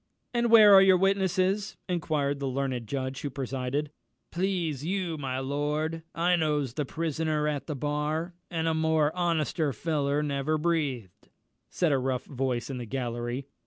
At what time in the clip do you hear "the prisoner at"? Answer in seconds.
6.73-7.67